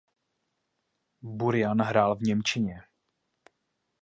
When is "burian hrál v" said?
1.23-2.21